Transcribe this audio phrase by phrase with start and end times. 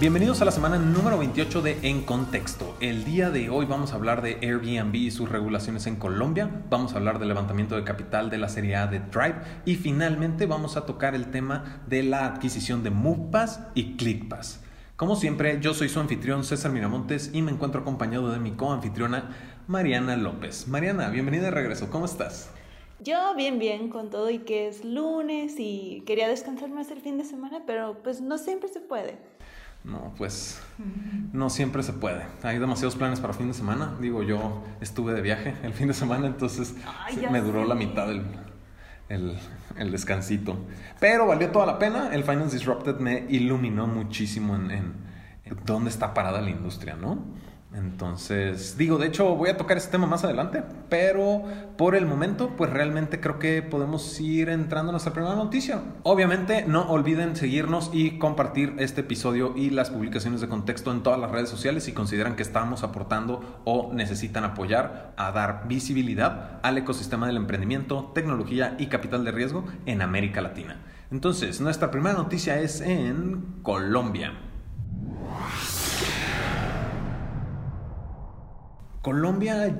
[0.00, 2.74] Bienvenidos a la semana número 28 de En Contexto.
[2.80, 6.94] El día de hoy vamos a hablar de Airbnb y sus regulaciones en Colombia, vamos
[6.94, 9.34] a hablar del levantamiento de capital de la serie A de Drive
[9.66, 14.62] y finalmente vamos a tocar el tema de la adquisición de MovePass y ClickPass.
[14.96, 19.36] Como siempre, yo soy su anfitrión César Miramontes y me encuentro acompañado de mi coanfitriona
[19.66, 20.66] Mariana López.
[20.66, 22.50] Mariana, bienvenida de regreso, ¿cómo estás?
[23.00, 27.18] Yo bien, bien, con todo y que es lunes y quería descansar más el fin
[27.18, 29.18] de semana, pero pues no siempre se puede.
[29.82, 30.60] No, pues
[31.32, 32.24] no siempre se puede.
[32.42, 33.96] Hay demasiados planes para fin de semana.
[34.00, 36.74] Digo, yo estuve de viaje el fin de semana, entonces
[37.30, 38.22] me duró la mitad el,
[39.08, 40.58] el, descansito.
[41.00, 42.10] Pero valió toda la pena.
[42.12, 44.94] El Finance Disrupted me iluminó muchísimo en, en
[45.64, 47.24] dónde está parada la industria, ¿no?
[47.72, 51.44] Entonces, digo, de hecho voy a tocar ese tema más adelante, pero
[51.76, 55.80] por el momento, pues realmente creo que podemos ir entrando a nuestra primera noticia.
[56.02, 61.20] Obviamente, no olviden seguirnos y compartir este episodio y las publicaciones de contexto en todas
[61.20, 66.76] las redes sociales si consideran que estamos aportando o necesitan apoyar a dar visibilidad al
[66.76, 70.82] ecosistema del emprendimiento, tecnología y capital de riesgo en América Latina.
[71.12, 74.49] Entonces, nuestra primera noticia es en Colombia.
[79.02, 79.74] Colombia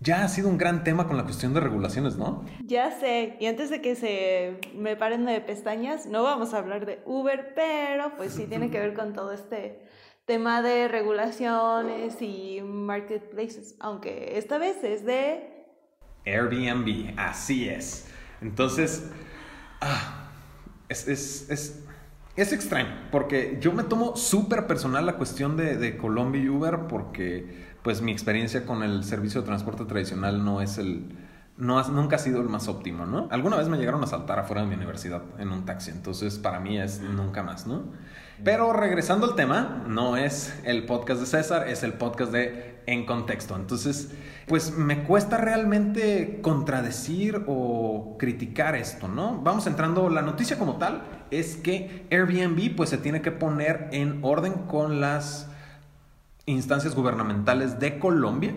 [0.00, 2.44] ya ha sido un gran tema con la cuestión de regulaciones, ¿no?
[2.64, 6.86] Ya sé, y antes de que se me paren de pestañas, no vamos a hablar
[6.86, 9.80] de Uber, pero pues sí tiene que ver con todo este
[10.24, 15.52] tema de regulaciones y marketplaces, aunque esta vez es de
[16.26, 18.08] Airbnb, así es.
[18.40, 19.08] Entonces,
[19.80, 20.30] ah,
[20.88, 21.84] es, es, es,
[22.34, 26.86] es, extraño, porque yo me tomo súper personal la cuestión de, de Colombia y Uber,
[26.88, 31.16] porque pues mi experiencia con el servicio de transporte tradicional no es el,
[31.56, 33.28] no nunca ha sido el más óptimo, ¿no?
[33.30, 36.60] Alguna vez me llegaron a saltar afuera de mi universidad en un taxi, entonces para
[36.60, 37.84] mí es nunca más, ¿no?
[38.44, 43.06] Pero regresando al tema, no es el podcast de César, es el podcast de En
[43.06, 43.54] Contexto.
[43.54, 44.10] Entonces,
[44.48, 49.40] pues me cuesta realmente contradecir o criticar esto, ¿no?
[49.42, 54.18] Vamos entrando, la noticia como tal es que Airbnb pues se tiene que poner en
[54.22, 55.48] orden con las
[56.46, 58.52] instancias gubernamentales de Colombia,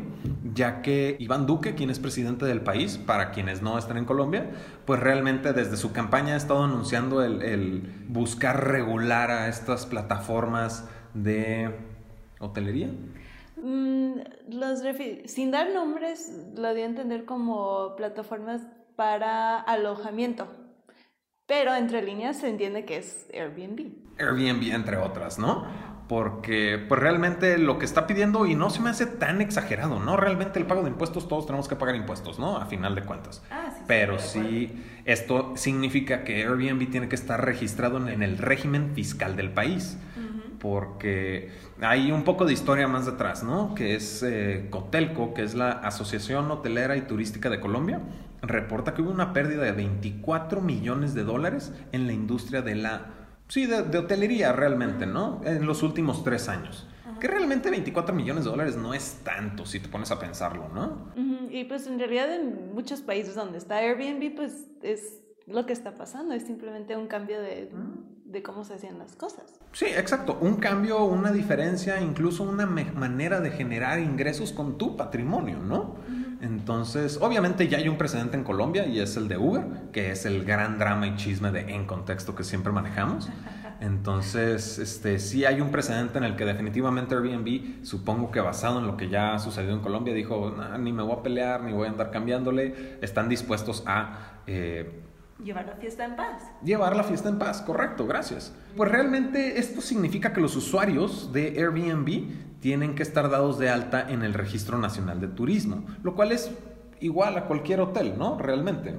[0.54, 4.50] ya que Iván Duque, quien es presidente del país, para quienes no están en Colombia,
[4.86, 11.72] pues realmente desde su campaña ha estado anunciando el, buscar regular a estas plataformas de
[12.40, 12.90] hotelería.
[13.62, 14.20] Mm,
[14.50, 14.82] los
[15.26, 18.62] sin dar nombres, lo dio a entender como plataformas
[18.96, 20.48] para alojamiento,
[21.46, 23.94] pero entre líneas se entiende que es Airbnb.
[24.18, 25.95] Airbnb, entre otras, ¿no?
[26.08, 30.18] Porque pues realmente lo que está pidiendo y no se me hace tan exagerado, ¿no?
[30.18, 32.58] Realmente el pago de impuestos, todos tenemos que pagar impuestos, ¿no?
[32.58, 33.42] A final de cuentas.
[33.50, 38.92] Ah, sí, Pero sí, esto significa que Airbnb tiene que estar registrado en el régimen
[38.94, 39.98] fiscal del país.
[40.60, 41.52] Porque
[41.82, 43.76] hay un poco de historia más detrás, ¿no?
[43.76, 48.02] Que es eh, Cotelco, que es la Asociación Hotelera y Turística de Colombia,
[48.42, 53.06] reporta que hubo una pérdida de 24 millones de dólares en la industria de la
[53.48, 55.42] Sí, de, hotelería realmente, ¿no?
[55.46, 56.88] En los últimos tres años.
[57.20, 61.14] Que realmente 24 millones de dólares no es tanto si te pones a pensarlo, ¿no?
[61.50, 65.96] Y pues en realidad en muchos países donde está Airbnb, pues es lo que está
[65.96, 67.72] pasando, es simplemente un cambio de,
[68.26, 69.46] de cómo se hacían las cosas.
[69.72, 75.60] Sí, exacto, un cambio, una diferencia, incluso una manera de generar ingresos con tu patrimonio,
[75.60, 75.96] ¿no?
[76.46, 80.28] Entonces, obviamente ya hay un precedente en Colombia y es el de Uber, que es
[80.28, 83.30] el gran drama y chisme de en contexto que siempre manejamos.
[83.82, 88.86] Entonces, este, sí hay un precedente en el que definitivamente Airbnb, supongo que basado en
[88.86, 91.88] lo que ya ha sucedido en Colombia, dijo, ni me voy a pelear, ni voy
[91.88, 94.42] a andar cambiándole, están dispuestos a...
[94.46, 95.02] Eh,
[95.44, 96.44] Llevar la fiesta en paz.
[96.64, 98.54] Llevar la fiesta en paz, correcto, gracias.
[98.78, 104.10] Pues realmente esto significa que los usuarios de Airbnb tienen que estar dados de alta
[104.10, 106.52] en el Registro Nacional de Turismo, lo cual es
[107.02, 108.38] igual a cualquier hotel, ¿no?
[108.40, 108.96] Realmente.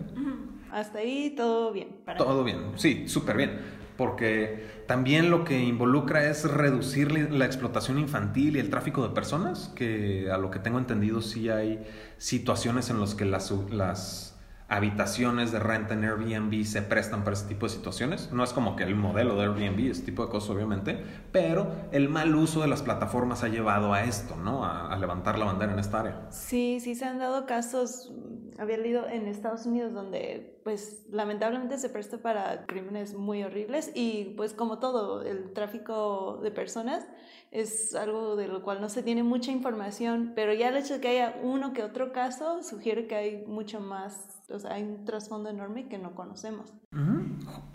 [0.70, 1.96] Hasta ahí todo bien.
[2.18, 3.58] todo bien, sí, súper bien.
[3.96, 9.72] Porque también lo que involucra es reducir la explotación infantil y el tráfico de personas,
[9.74, 11.82] que a lo que tengo entendido sí hay
[12.18, 14.35] situaciones en las que las, las
[14.68, 18.32] habitaciones de renta en Airbnb se prestan para este tipo de situaciones.
[18.32, 21.02] No es como que el modelo de Airbnb, este tipo de cosas obviamente,
[21.32, 24.64] pero el mal uso de las plataformas ha llevado a esto, ¿no?
[24.64, 26.26] A, levantar la bandera en esta área.
[26.30, 28.12] Sí, sí se han dado casos,
[28.58, 34.34] había leído en Estados Unidos donde pues lamentablemente se presta para crímenes muy horribles y
[34.36, 37.06] pues como todo, el tráfico de personas
[37.52, 41.00] es algo de lo cual no se tiene mucha información, pero ya el hecho de
[41.00, 45.04] que haya uno que otro caso sugiere que hay mucho más, o sea, hay un
[45.04, 46.74] trasfondo enorme que no conocemos.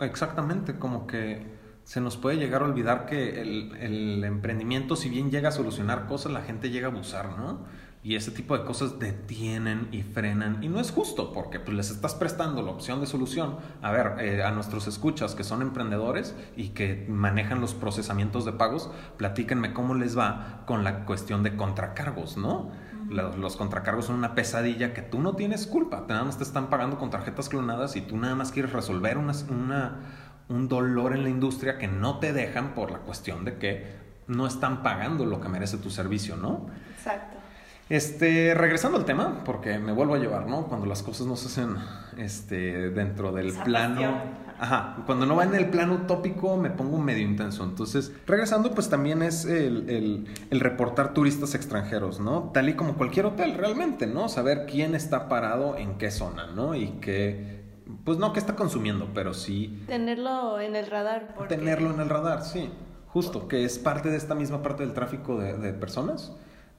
[0.00, 1.46] Exactamente, como que
[1.84, 6.06] se nos puede llegar a olvidar que el, el, emprendimiento, si bien llega a solucionar
[6.06, 7.64] cosas, la gente llega a abusar, ¿no?
[8.04, 10.62] Y ese tipo de cosas detienen y frenan.
[10.62, 13.58] Y no es justo porque pues, les estás prestando la opción de solución.
[13.80, 18.52] A ver, eh, a nuestros escuchas que son emprendedores y que manejan los procesamientos de
[18.52, 22.72] pagos, platíquenme cómo les va con la cuestión de contracargos, ¿no?
[23.08, 26.04] Los, contracargos son una pesadilla que tú no tienes culpa.
[26.08, 29.32] Nada más te están pagando con tarjetas clonadas y tú nada más quieres resolver una,
[29.50, 30.00] una,
[30.48, 34.46] un dolor en la industria que no te dejan por la cuestión de que no
[34.46, 36.66] están pagando lo que merece tu servicio, ¿no?
[36.96, 37.41] Exacto.
[37.88, 40.66] Este, regresando al tema, porque me vuelvo a llevar, ¿no?
[40.66, 41.76] Cuando las cosas no se hacen
[42.16, 44.42] este, dentro del plano.
[44.58, 47.64] Ajá, cuando no va en el plano utópico me pongo medio intenso.
[47.64, 52.50] Entonces, regresando, pues también es el, el, reportar turistas extranjeros, ¿no?
[52.54, 54.28] Tal y como cualquier hotel, realmente, ¿no?
[54.28, 56.76] Saber quién está parado en qué zona, ¿no?
[56.76, 57.64] Y qué,
[58.04, 59.82] pues no, qué está consumiendo, pero sí.
[59.88, 61.34] Tenerlo en el radar.
[61.48, 62.70] Tenerlo en el radar, sí.
[63.08, 66.32] Justo, que es parte de esta misma parte del tráfico de, de personas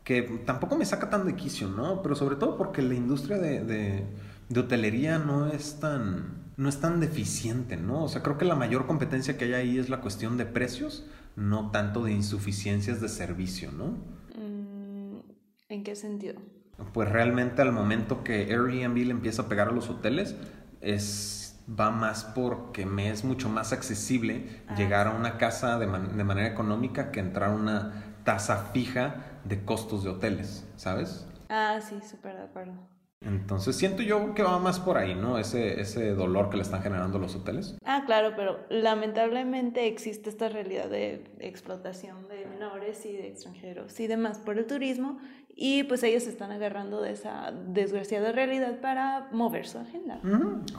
[0.03, 2.01] que tampoco me saca tan de quicio, ¿no?
[2.01, 7.00] Pero sobre todo porque la industria de, de, hotelería no es tan no es tan
[7.00, 8.03] deficiente, ¿no?
[8.03, 11.03] O sea, creo que la mayor competencia que hay ahí es la cuestión de precios,
[11.35, 13.97] no tanto de insuficiencias de servicio, ¿no?
[14.38, 15.21] Mm,
[15.69, 16.39] ¿En qué sentido?
[16.94, 20.35] Pues realmente al momento que Airbnb le empieza a pegar a los hoteles,
[20.81, 25.88] es, va más porque me es mucho más accesible ah, llegar a una casa de,
[25.88, 31.27] de manera económica que entrar a una tasa fija de costos de hoteles, ¿sabes?
[31.49, 32.73] Ah, sí, súper de acuerdo.
[33.21, 35.37] Entonces siento yo que va más por ahí, ¿no?
[35.37, 37.77] Ese, ese dolor que le están generando los hoteles.
[37.85, 44.07] Ah, claro, pero lamentablemente existe esta realidad de explotación de menores y de extranjeros y
[44.07, 45.19] demás por el turismo
[45.55, 50.19] y pues ellos se están agarrando de esa desgraciada realidad para mover su agenda.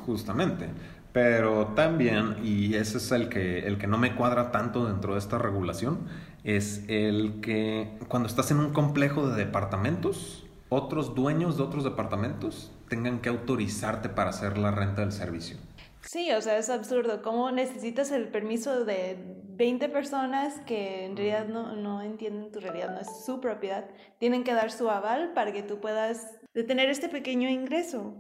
[0.05, 0.69] justamente.
[1.15, 5.21] Pero también, y ese es el que, el que no me cuadra tanto dentro de
[5.21, 6.09] esta regulación,
[6.43, 12.73] es el que cuando estás en un complejo de departamentos, otros dueños de otros departamentos
[12.89, 15.57] tengan que autorizarte para hacer la renta del servicio.
[16.01, 17.23] Sí, o sea, es absurdo.
[17.23, 19.17] ¿Cómo necesitas el permiso de
[19.51, 23.85] 20 personas que en realidad no, no entienden tu realidad, no es su propiedad?
[24.19, 28.15] Tienen que dar su aval para que tú puedas tener este pequeño ingreso.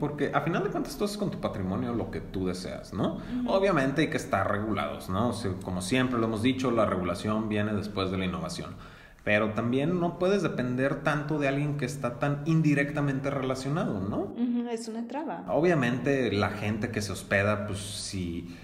[0.00, 3.18] porque a final de cuentas tú haces con tu patrimonio lo que tú deseas, ¿no?
[3.46, 5.32] Obviamente hay que estar regulados, ¿no?
[5.62, 8.74] como siempre lo hemos dicho, la regulación viene después de la innovación.
[9.22, 14.34] Pero también no puedes depender tanto de alguien que está tan indirectamente relacionado, ¿no?
[14.70, 15.44] Es una traba.
[15.48, 18.56] Obviamente la gente que se hospeda, pues sí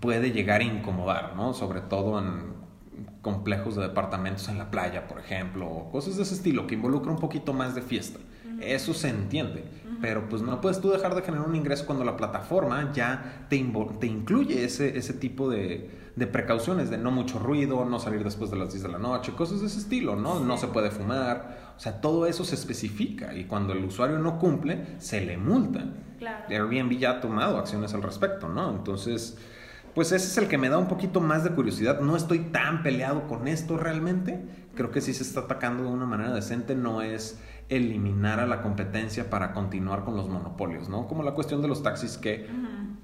[0.00, 1.52] puede llegar a incomodar, ¿no?
[1.52, 2.54] Sobre todo en
[3.22, 7.10] complejos de departamentos en la playa, por ejemplo, o cosas de ese estilo, que involucra
[7.10, 8.20] un poquito más de fiesta.
[8.72, 9.64] Eso se entiende.
[10.00, 13.64] Pero pues no puedes tú dejar de generar un ingreso cuando la plataforma ya te,
[14.00, 18.50] te incluye ese, ese tipo de, de, precauciones, de no mucho ruido, no salir después
[18.50, 20.40] de las 10 de la noche, cosas de ese estilo, ¿no?
[20.40, 21.72] No se puede fumar.
[21.76, 25.84] O sea, todo eso se especifica y cuando el usuario no cumple, se le multa.
[26.18, 26.44] Claro.
[26.48, 28.70] Airbnb ya ha tomado acciones al respecto, ¿no?
[28.70, 29.38] Entonces,
[29.94, 32.00] pues ese es el que me da un poquito más de curiosidad.
[32.00, 34.40] No estoy tan peleado con esto realmente.
[34.74, 37.38] Creo que sí se está atacando de una manera decente, no es
[37.68, 41.06] eliminar a la competencia para continuar con los monopolios, ¿no?
[41.08, 42.48] Como la cuestión de los taxis que,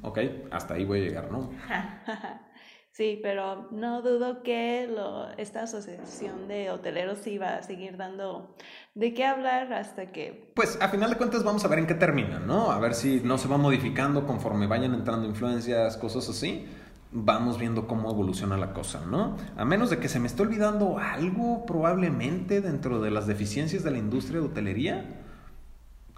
[0.03, 0.19] ok,
[0.51, 1.51] hasta ahí voy a llegar, ¿no?
[2.93, 4.93] Sí, pero no dudo que
[5.39, 8.56] esta asociación de hoteleros iba a seguir dando
[8.94, 10.53] de qué hablar hasta que...
[10.56, 12.73] Pues a final de cuentas vamos a ver en qué termina, ¿no?
[12.73, 16.67] A ver si no se va modificando conforme vayan entrando influencias, cosas así
[17.12, 19.36] vamos viendo cómo evoluciona la cosa, ¿no?
[19.56, 23.90] A menos de que se me esté olvidando algo probablemente dentro de las deficiencias de
[23.90, 25.05] la industria de hotelería,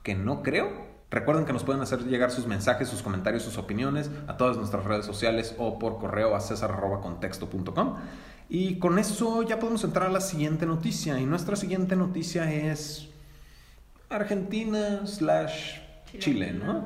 [0.02, 0.92] que no creo.
[1.10, 4.84] Recuerden que nos pueden hacer llegar sus mensajes, sus comentarios, sus opiniones a todas nuestras
[4.84, 7.96] redes sociales o por correo a cesar.contexto.com.
[8.48, 11.18] Y con eso ya podemos entrar a la siguiente noticia.
[11.20, 13.08] Y nuestra siguiente noticia es
[14.08, 15.80] Argentina slash
[16.18, 16.84] Chile, ¿no?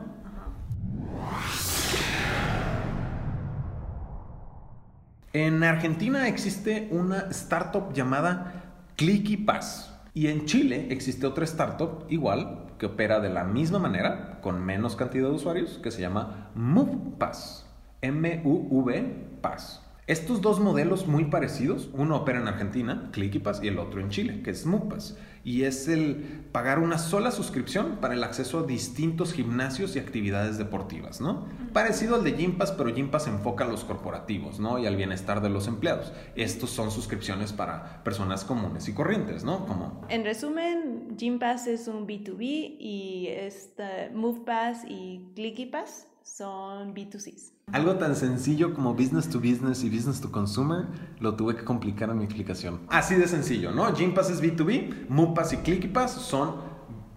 [5.38, 9.94] En Argentina existe una startup llamada Clicky Pass.
[10.14, 14.96] Y en Chile existe otra startup igual que opera de la misma manera, con menos
[14.96, 17.66] cantidad de usuarios, que se llama MovePass.
[18.00, 19.85] M-U-V Pass.
[20.06, 24.40] Estos dos modelos muy parecidos, uno opera en Argentina, ClickyPass, y el otro en Chile,
[24.44, 25.18] que es MovePass.
[25.42, 30.58] Y es el pagar una sola suscripción para el acceso a distintos gimnasios y actividades
[30.58, 31.48] deportivas, ¿no?
[31.72, 34.78] Parecido al de Gympass, pero Gympass enfoca a los corporativos, ¿no?
[34.78, 36.12] Y al bienestar de los empleados.
[36.36, 39.66] Estos son suscripciones para personas comunes y corrientes, ¿no?
[39.66, 40.02] Como...
[40.08, 47.55] En resumen, Gympass es un B2B y este MovePass y ClickyPass son B2Cs.
[47.72, 50.86] Algo tan sencillo como business to business y business to consumer
[51.18, 52.80] lo tuve que complicar en mi explicación.
[52.88, 53.92] Así de sencillo, ¿no?
[53.92, 56.54] Gympass es B2B, MUPass y ClickyPass son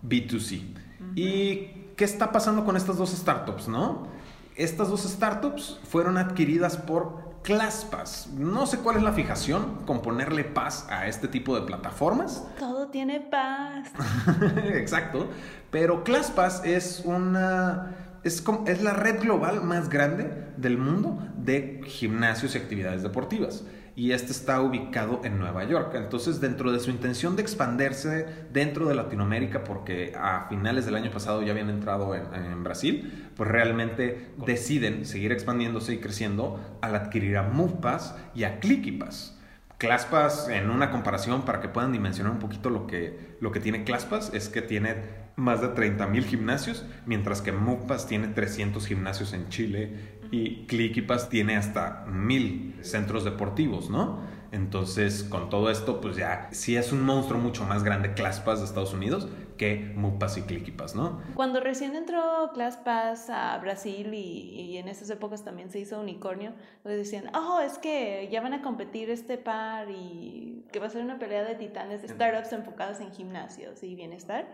[0.03, 0.73] B2C.
[1.13, 4.07] ¿Y qué está pasando con estas dos startups, no?
[4.55, 8.29] Estas dos startups fueron adquiridas por ClassPass.
[8.35, 12.43] No sé cuál es la fijación con ponerle paz a este tipo de plataformas.
[12.57, 13.89] Todo tiene paz.
[14.73, 15.27] Exacto.
[15.69, 18.08] Pero ClassPass es una.
[18.23, 23.63] Es, es la red global más grande del mundo de gimnasios y actividades deportivas
[23.99, 25.93] y este está ubicado en Nueva York.
[25.93, 31.11] Entonces, dentro de su intención de expandirse dentro de Latinoamérica, porque a finales del año
[31.11, 37.35] pasado ya habían entrado en, Brasil, pues realmente deciden seguir expandiéndose y creciendo al adquirir
[37.35, 39.37] a MovePass y a ClickyPass.
[39.79, 43.85] ClassPass, en una comparación para que puedan dimensionar un poquito lo que, lo que tiene
[43.85, 44.95] ClassPass, es que tiene
[45.37, 51.29] más de 30 mil gimnasios, mientras que MovePass tiene 300 gimnasios en Chile y ClickyPass
[51.29, 54.19] tiene hasta mil centros deportivos, ¿no?
[54.51, 58.65] Entonces, con todo esto, pues ya sí es un monstruo mucho más grande ClassPass de
[58.65, 61.21] Estados Unidos que MUPass y ClickyPass, ¿no?
[61.35, 66.95] Cuando recién entró ClassPass a Brasil y, en esas épocas también se hizo unicornio, pues
[66.95, 71.03] decían, oh, es que ya van a competir este par y que va a ser
[71.03, 74.47] una pelea de titanes de startups enfocadas en gimnasios y bienestar.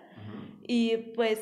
[0.67, 1.39] Y pues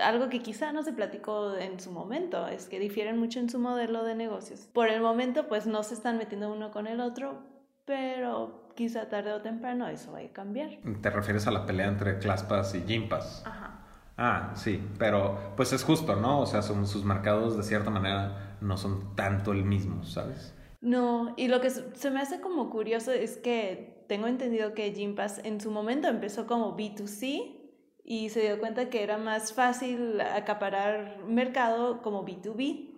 [0.00, 3.58] algo que quizá no se platicó en su momento, es que difieren mucho en su
[3.58, 4.68] modelo de negocios.
[4.72, 7.42] Por el momento, pues no se están metiendo uno con el otro,
[7.84, 10.70] pero quizá tarde o temprano eso vaya a cambiar.
[11.00, 13.42] ¿Te refieres a la pelea entre ClassPass y Gympass?
[13.46, 13.82] Ajá.
[14.16, 16.40] Ah, sí, pero pues es justo, ¿no?
[16.40, 20.54] O sea, son, sus mercados de cierta manera no son tanto el mismo, ¿sabes?
[20.80, 25.40] No, y lo que se me hace como curioso es que tengo entendido que Gympass
[25.44, 27.56] en su momento empezó como B2C
[28.04, 32.90] y se dio cuenta que era más fácil acaparar mercado como B2B.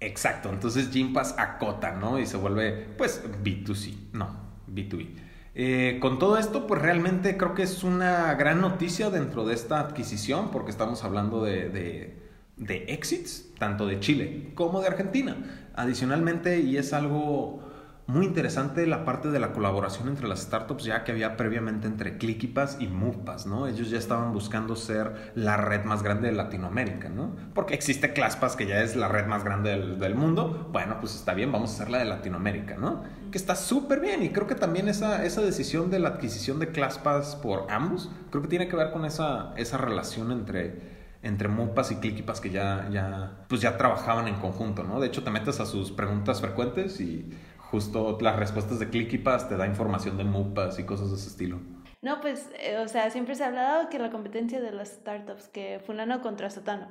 [0.00, 2.18] Exacto, entonces Gympass acota, ¿no?
[2.18, 4.45] Y se vuelve, pues, B2C, no,
[4.76, 5.08] B2B.
[5.54, 9.80] Eh, con todo esto, pues realmente creo que es una gran noticia dentro de esta
[9.80, 12.14] adquisición, porque estamos hablando de, de,
[12.56, 15.68] de exits, tanto de Chile como de Argentina.
[15.74, 17.66] Adicionalmente, y es algo
[18.08, 22.18] muy interesante la parte de la colaboración entre las startups ya que había previamente entre
[22.18, 23.66] ClickyPass y MovePass, ¿no?
[23.66, 27.34] Ellos ya estaban buscando ser la red más grande de Latinoamérica, ¿no?
[27.52, 30.68] Porque existe ClassPass que ya es la red más grande del, mundo.
[30.72, 33.02] Bueno, pues está bien, vamos a hacer la de Latinoamérica, ¿no?
[33.32, 36.68] Que está súper bien y creo que también esa, esa decisión de la adquisición de
[36.68, 41.90] ClassPass por ambos, creo que tiene que ver con esa, esa relación entre entre MovePass
[41.90, 45.00] y ClickyPass que ya, ya, pues ya trabajaban en conjunto, ¿no?
[45.00, 47.28] De hecho, te metes a sus preguntas frecuentes y
[47.70, 51.60] justo las respuestas de ClickyPass te da información de MUPAS y cosas de ese estilo.
[52.02, 55.48] No, pues, eh, o sea, siempre se ha hablado que la competencia de las startups,
[55.48, 56.88] que fulano contra sotano,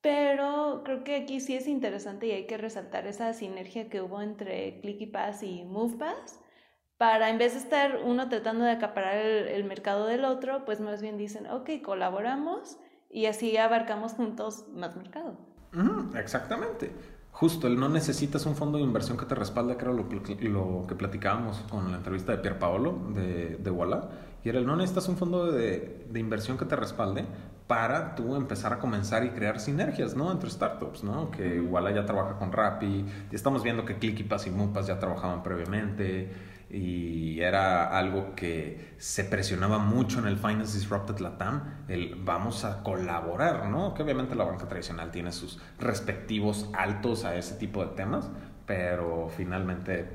[0.00, 4.22] pero creo que aquí sí es interesante y hay que resaltar esa sinergia que hubo
[4.22, 6.40] entre ClickyPass y MovePass
[6.98, 11.02] para en vez de estar uno tratando de acaparar el, mercado del otro, pues más
[11.02, 12.78] bien dicen, ok, colaboramos
[13.10, 15.38] y así abarcamos juntos más mercado.
[16.16, 16.90] exactamente.
[17.38, 20.94] Justo, el no necesitas un fondo de inversión que te respalde, era lo, lo que
[20.94, 24.08] platicábamos con la entrevista de Pier Paolo de, de Walla.
[24.42, 27.26] Y era el no necesitas un fondo de, de, inversión que te respalde
[27.66, 30.32] para tú empezar a comenzar y crear sinergias, ¿no?
[30.32, 31.30] Entre startups, ¿no?
[31.30, 36.32] Que Walla ya trabaja con Rappi, estamos viendo que ClickYpass y Mupas ya trabajaban previamente
[36.68, 42.82] y era algo que se presionaba mucho en el Finance Disrupted Latam, el vamos a
[42.82, 43.94] colaborar, ¿no?
[43.94, 48.30] Que obviamente la banca tradicional tiene sus respectivos altos a ese tipo de temas,
[48.66, 50.08] pero finalmente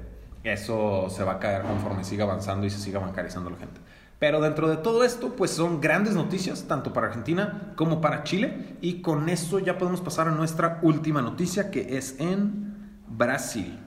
[0.43, 3.79] eso se va a caer conforme siga avanzando y se siga bancarizando la gente.
[4.19, 8.77] Pero dentro de todo esto, pues son grandes noticias, tanto para Argentina como para Chile.
[8.79, 13.79] Y con eso ya podemos pasar a nuestra última noticia, que es en Brasil.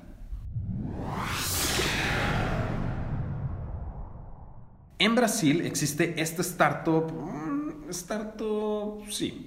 [5.04, 9.46] En Brasil existe esta startup, mm, startup, sí,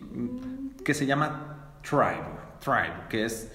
[0.85, 3.51] que se llama Tribe, Tribe, que es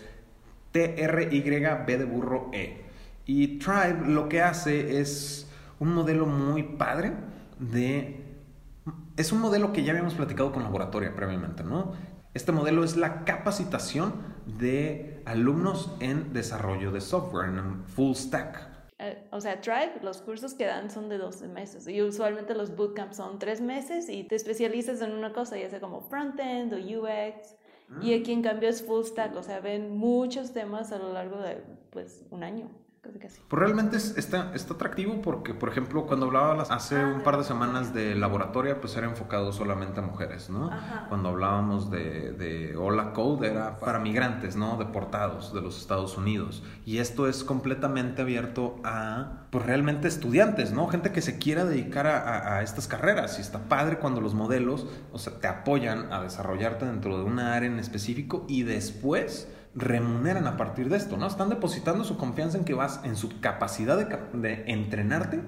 [0.72, 2.86] T-R-Y-B de burro E.
[3.24, 7.12] Y Tribe lo que hace es un modelo muy padre
[7.60, 8.26] de...
[9.16, 11.92] Es un modelo que ya habíamos platicado con Laboratoria previamente, ¿no?
[12.34, 14.14] Este modelo es la capacitación
[14.58, 18.71] de alumnos en desarrollo de software, en full stack.
[19.02, 22.76] Eh, o sea, Tribe, los cursos que dan son de 12 meses y usualmente los
[22.76, 26.76] bootcamps son 3 meses y te especializas en una cosa, ya sea como frontend o
[26.76, 27.56] UX.
[28.00, 28.20] Y mm.
[28.20, 31.62] aquí en cambio es full stack, o sea, ven muchos temas a lo largo de
[31.90, 32.70] pues un año.
[33.02, 33.40] Casi casi.
[33.48, 37.36] Pues realmente es- está, está atractivo porque, por ejemplo, cuando hablaba hace Ah, un par
[37.36, 40.70] de semanas de laboratorio, pues era enfocado solamente a mujeres, ¿no?
[40.70, 41.06] Ajá.
[41.08, 44.76] Cuando hablábamos de, de Hola Code era para migrantes, ¿no?
[44.76, 46.62] Deportados de los Estados Unidos.
[46.86, 50.88] Y esto es completamente abierto a, pues realmente estudiantes, ¿no?
[50.88, 53.36] Gente que se quiera dedicar a, estas carreras.
[53.36, 57.54] Y está padre cuando los modelos, o sea, te apoyan a desarrollarte dentro de una
[57.54, 61.26] área en específico y después remuneran a partir de esto, ¿no?
[61.26, 65.42] Están depositando su confianza en que vas, en su capacidad de, cap- de entrenarte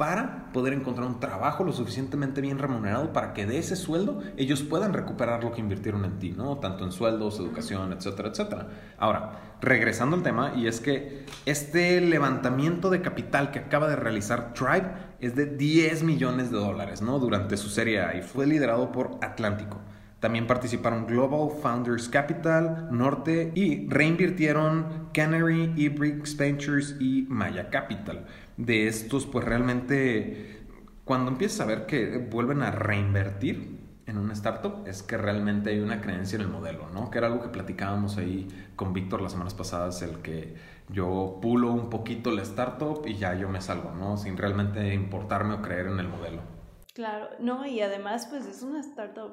[0.00, 4.62] para poder encontrar un trabajo lo suficientemente bien remunerado para que de ese sueldo ellos
[4.62, 6.56] puedan recuperar lo que invirtieron en ti, ¿no?
[6.56, 8.68] Tanto en sueldos, educación, etcétera, etcétera.
[8.96, 14.54] Ahora, regresando al tema, y es que este levantamiento de capital que acaba de realizar
[14.54, 14.90] Tribe
[15.20, 17.18] es de 10 millones de dólares, ¿no?
[17.18, 19.82] Durante su serie A y fue liderado por Atlántico.
[20.20, 28.26] También participaron Global Founders Capital, Norte y reinvirtieron Canary, Ibrix Ventures y Maya Capital.
[28.58, 30.60] De estos, pues realmente,
[31.04, 35.80] cuando empiezas a ver que vuelven a reinvertir en una startup, es que realmente hay
[35.80, 37.10] una creencia en el modelo, ¿no?
[37.10, 38.46] Que era algo que platicábamos ahí
[38.76, 40.54] con Víctor las semanas pasadas, el que
[40.90, 44.18] yo pulo un poquito la startup y ya yo me salgo, ¿no?
[44.18, 46.59] Sin realmente importarme o creer en el modelo.
[47.00, 49.32] Claro, no, y además pues es una startup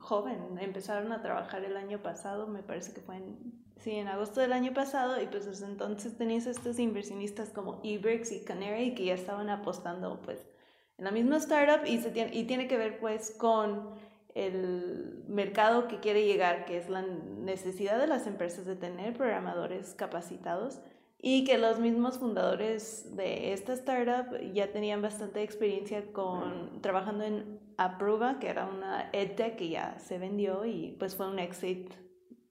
[0.00, 3.38] joven, empezaron a trabajar el año pasado, me parece que fue en,
[3.76, 8.32] sí, en agosto del año pasado, y pues desde entonces tenías estos inversionistas como Ibrix
[8.32, 10.44] y Canary que ya estaban apostando pues
[10.98, 13.90] en la misma startup y, se tiene, y tiene que ver pues con
[14.34, 19.94] el mercado que quiere llegar, que es la necesidad de las empresas de tener programadores
[19.94, 20.80] capacitados
[21.18, 27.60] y que los mismos fundadores de esta startup ya tenían bastante experiencia con trabajando en
[27.78, 31.92] Apruba, que era una edtech que ya se vendió y pues fue un exit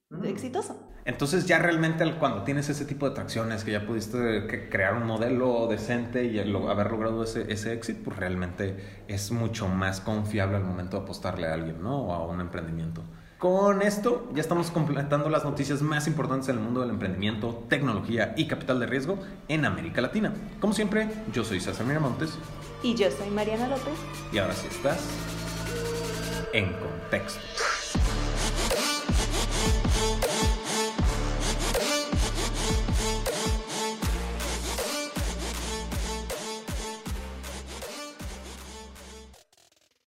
[0.10, 0.26] Mm.
[0.26, 0.76] exitoso.
[1.06, 5.06] Entonces ya realmente al- cuando tienes ese tipo de tracciones, que ya pudiste crear un
[5.06, 8.78] modelo decente y el haber logrado ese, ese éxito, pues realmente
[9.08, 12.06] es mucho más confiable al momento de apostarle a alguien, ¿no?
[12.08, 13.04] O a un emprendimiento.
[13.44, 18.34] Con esto ya estamos completando las noticias más importantes en el mundo del emprendimiento, tecnología
[18.38, 19.20] y capital de riesgo
[19.50, 20.34] en América Latina.
[20.62, 22.38] Como siempre, yo soy César Miramontes
[22.84, 23.96] Y yo soy Mariana López.
[24.32, 24.98] y ahora sí estás
[26.54, 27.42] en contexto.